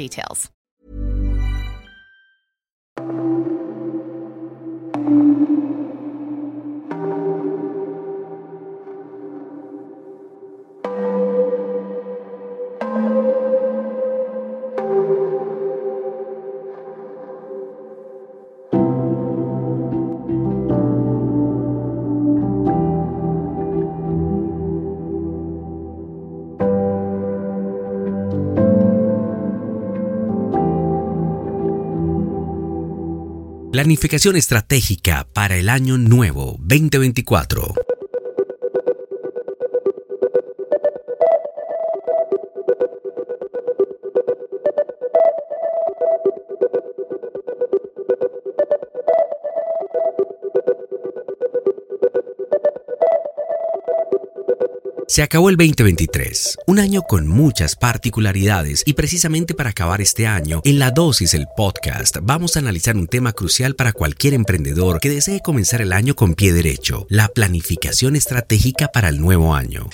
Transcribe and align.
details. 0.00 0.50
Planificación 33.72 34.34
estratégica 34.34 35.28
para 35.32 35.54
el 35.56 35.68
año 35.68 35.96
nuevo 35.96 36.56
2024. 36.58 37.89
Se 55.10 55.24
acabó 55.24 55.50
el 55.50 55.56
2023, 55.56 56.58
un 56.68 56.78
año 56.78 57.02
con 57.02 57.26
muchas 57.26 57.74
particularidades 57.74 58.84
y 58.86 58.92
precisamente 58.92 59.54
para 59.54 59.70
acabar 59.70 60.00
este 60.00 60.28
año, 60.28 60.62
en 60.64 60.78
la 60.78 60.92
dosis 60.92 61.34
el 61.34 61.48
podcast 61.56 62.18
vamos 62.22 62.54
a 62.54 62.60
analizar 62.60 62.96
un 62.96 63.08
tema 63.08 63.32
crucial 63.32 63.74
para 63.74 63.92
cualquier 63.92 64.34
emprendedor 64.34 65.00
que 65.00 65.10
desee 65.10 65.40
comenzar 65.40 65.80
el 65.80 65.92
año 65.92 66.14
con 66.14 66.34
pie 66.34 66.52
derecho, 66.52 67.08
la 67.08 67.26
planificación 67.26 68.14
estratégica 68.14 68.86
para 68.86 69.08
el 69.08 69.20
nuevo 69.20 69.52
año. 69.52 69.88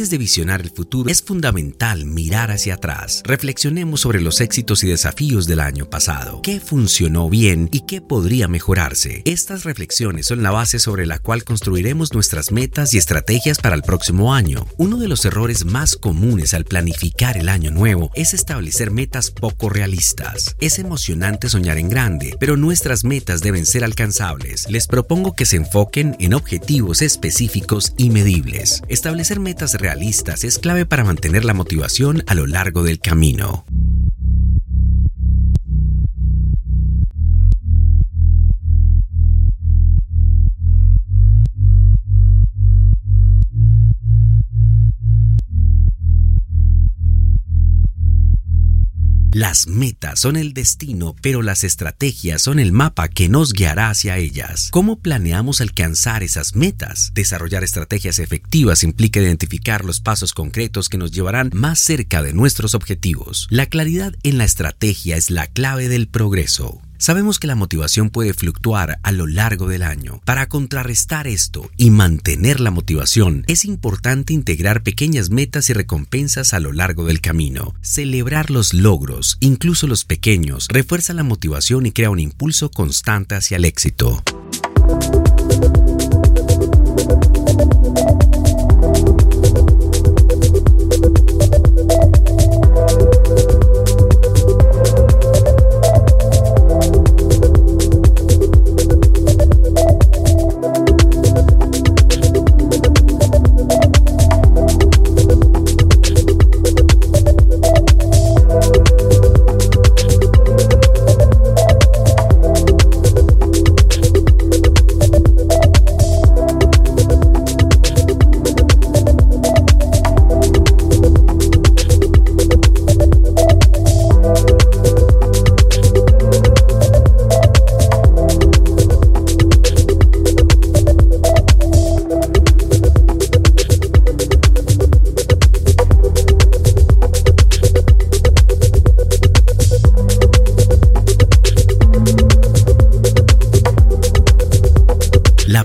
Antes 0.00 0.12
de 0.12 0.16
visionar 0.16 0.62
el 0.62 0.70
futuro, 0.70 1.10
es 1.10 1.20
fundamental 1.20 2.06
mirar 2.06 2.50
hacia 2.50 2.76
atrás. 2.76 3.22
Reflexionemos 3.26 4.00
sobre 4.00 4.22
los 4.22 4.40
éxitos 4.40 4.82
y 4.82 4.88
desafíos 4.88 5.46
del 5.46 5.60
año 5.60 5.90
pasado. 5.90 6.40
¿Qué 6.40 6.58
funcionó 6.58 7.28
bien 7.28 7.68
y 7.70 7.80
qué 7.80 8.00
podría 8.00 8.48
mejorarse? 8.48 9.20
Estas 9.26 9.64
reflexiones 9.64 10.24
son 10.24 10.42
la 10.42 10.52
base 10.52 10.78
sobre 10.78 11.04
la 11.04 11.18
cual 11.18 11.44
construiremos 11.44 12.14
nuestras 12.14 12.50
metas 12.50 12.94
y 12.94 12.96
estrategias 12.96 13.58
para 13.58 13.76
el 13.76 13.82
próximo 13.82 14.32
año. 14.32 14.66
Uno 14.78 14.96
de 14.96 15.06
los 15.06 15.22
errores 15.26 15.66
más 15.66 15.96
comunes 15.96 16.54
al 16.54 16.64
planificar 16.64 17.36
el 17.36 17.50
año 17.50 17.70
nuevo 17.70 18.10
es 18.14 18.32
establecer 18.32 18.90
metas 18.90 19.30
poco 19.30 19.68
realistas. 19.68 20.56
Es 20.60 20.78
emocionante 20.78 21.50
soñar 21.50 21.76
en 21.76 21.90
grande, 21.90 22.36
pero 22.40 22.56
nuestras 22.56 23.04
metas 23.04 23.42
deben 23.42 23.66
ser 23.66 23.84
alcanzables. 23.84 24.64
Les 24.70 24.86
propongo 24.86 25.34
que 25.34 25.44
se 25.44 25.56
enfoquen 25.56 26.16
en 26.20 26.32
objetivos 26.32 27.02
específicos 27.02 27.92
y 27.98 28.08
medibles. 28.08 28.80
Establecer 28.88 29.40
metas 29.40 29.74
realistas 29.74 29.89
es 30.44 30.58
clave 30.58 30.86
para 30.86 31.04
mantener 31.04 31.44
la 31.44 31.54
motivación 31.54 32.22
a 32.26 32.34
lo 32.34 32.46
largo 32.46 32.82
del 32.82 33.00
camino. 33.00 33.64
Las 49.32 49.68
metas 49.68 50.18
son 50.18 50.34
el 50.34 50.54
destino, 50.54 51.14
pero 51.22 51.40
las 51.42 51.62
estrategias 51.62 52.42
son 52.42 52.58
el 52.58 52.72
mapa 52.72 53.06
que 53.06 53.28
nos 53.28 53.52
guiará 53.52 53.88
hacia 53.88 54.18
ellas. 54.18 54.70
¿Cómo 54.72 54.98
planeamos 54.98 55.60
alcanzar 55.60 56.24
esas 56.24 56.56
metas? 56.56 57.12
Desarrollar 57.14 57.62
estrategias 57.62 58.18
efectivas 58.18 58.82
implica 58.82 59.20
identificar 59.20 59.84
los 59.84 60.00
pasos 60.00 60.34
concretos 60.34 60.88
que 60.88 60.98
nos 60.98 61.12
llevarán 61.12 61.50
más 61.54 61.78
cerca 61.78 62.24
de 62.24 62.32
nuestros 62.32 62.74
objetivos. 62.74 63.46
La 63.50 63.66
claridad 63.66 64.14
en 64.24 64.36
la 64.36 64.44
estrategia 64.44 65.16
es 65.16 65.30
la 65.30 65.46
clave 65.46 65.88
del 65.88 66.08
progreso. 66.08 66.82
Sabemos 67.00 67.38
que 67.38 67.46
la 67.46 67.54
motivación 67.54 68.10
puede 68.10 68.34
fluctuar 68.34 68.98
a 69.02 69.10
lo 69.10 69.26
largo 69.26 69.66
del 69.66 69.82
año. 69.82 70.20
Para 70.26 70.50
contrarrestar 70.50 71.26
esto 71.26 71.70
y 71.78 71.88
mantener 71.88 72.60
la 72.60 72.70
motivación, 72.70 73.42
es 73.46 73.64
importante 73.64 74.34
integrar 74.34 74.82
pequeñas 74.82 75.30
metas 75.30 75.70
y 75.70 75.72
recompensas 75.72 76.52
a 76.52 76.60
lo 76.60 76.74
largo 76.74 77.06
del 77.06 77.22
camino. 77.22 77.74
Celebrar 77.80 78.50
los 78.50 78.74
logros, 78.74 79.38
incluso 79.40 79.86
los 79.86 80.04
pequeños, 80.04 80.68
refuerza 80.68 81.14
la 81.14 81.22
motivación 81.22 81.86
y 81.86 81.92
crea 81.92 82.10
un 82.10 82.20
impulso 82.20 82.70
constante 82.70 83.34
hacia 83.34 83.56
el 83.56 83.64
éxito. 83.64 84.22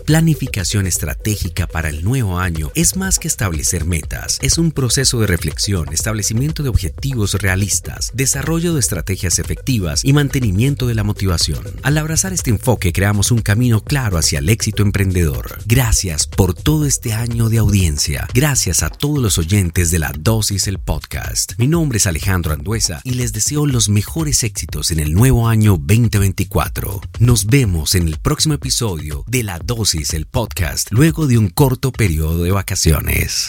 Planificación 0.06 0.86
estratégica 0.86 1.66
para 1.66 1.90
el 1.90 2.04
nuevo 2.04 2.38
año 2.38 2.72
es 2.76 2.96
más 2.96 3.18
que 3.18 3.28
establecer 3.28 3.86
metas, 3.86 4.38
es 4.44 4.60
un 4.60 4.72
proceso 4.72 5.20
de 5.20 5.26
reflexión, 5.26 5.92
establecimiento 5.92 6.62
de 6.62 6.70
objetivos 6.70 7.34
realistas, 7.34 8.12
desarrollo 8.14 8.76
de 8.76 8.82
estrategias 8.82 9.40
efectivas 9.40 10.06
y 10.06 10.14
mantenimiento 10.14 10.86
de 10.86 10.94
la 10.94 11.04
motivación. 11.04 11.64
Al 11.82 11.98
abrazar 11.98 12.34
este 12.34 12.52
enfoque 12.52 12.94
creamos 12.94 13.32
un 13.32 13.42
camino 13.42 13.82
claro 13.82 14.20
hacia 14.20 14.38
el 14.38 14.50
éxito 14.50 14.84
emprendedor. 14.84 15.58
Gracias 15.66 16.28
por 16.28 16.54
todo 16.54 16.86
este 16.86 17.14
año 17.14 17.50
de 17.50 17.58
audiencia. 17.58 18.28
Gracias 18.32 18.84
a 18.84 18.92
todos 18.92 19.18
los 19.18 19.40
oyentes 19.40 19.90
de 19.90 19.98
la 19.98 20.14
Dosis 20.20 20.68
el 20.68 20.78
Podcast. 20.78 21.54
Mi 21.58 21.68
nombre 21.68 21.98
es 21.98 22.06
Alejandro 22.06 22.54
Anduesa 22.54 23.02
y 23.04 23.16
les 23.16 23.34
deseo 23.34 23.66
los 23.66 23.90
mejores 23.90 24.44
éxitos 24.44 24.92
en 24.92 25.00
el 25.00 25.16
nuevo 25.16 25.48
año 25.48 25.80
2024. 25.80 27.02
Nos 27.18 27.48
vemos 27.48 27.96
en 27.96 28.08
el 28.08 28.20
próximo 28.20 28.54
episodio 28.54 29.24
de 29.26 29.42
La 29.42 29.58
Dosis 29.58 29.95
el 29.96 30.26
Podcast 30.26 30.92
luego 30.92 31.26
de 31.26 31.38
un 31.38 31.50
corto 31.50 31.92
periodo 31.92 32.44
de 32.44 32.52
vacaciones. 32.52 33.48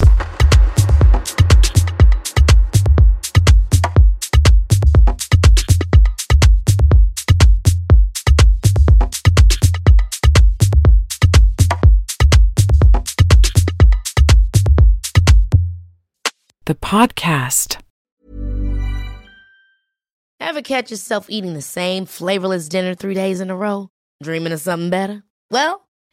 The 16.64 16.75
podcast. 16.75 17.78
Ever 20.38 20.62
catch 20.62 20.90
yourself 20.90 21.26
eating 21.28 21.54
the 21.54 21.62
same 21.62 22.06
flavorless 22.06 22.69
dinner 22.69 22.94
three 22.94 23.14
days 23.14 23.40
in 23.40 23.50
a 23.50 23.56
row? 23.56 23.88
Dreaming 24.22 24.52
of 24.52 24.60
something 24.60 24.90
better? 24.90 25.25
Well, 25.50 25.85